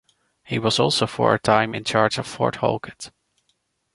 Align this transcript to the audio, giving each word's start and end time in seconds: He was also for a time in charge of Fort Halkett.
He 0.43 0.57
was 0.57 0.79
also 0.79 1.05
for 1.05 1.35
a 1.35 1.37
time 1.37 1.75
in 1.75 1.83
charge 1.83 2.17
of 2.17 2.25
Fort 2.25 2.55
Halkett. 2.55 3.11